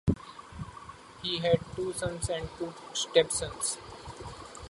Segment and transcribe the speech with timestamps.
[1.21, 3.77] He had two sons and two stepsons.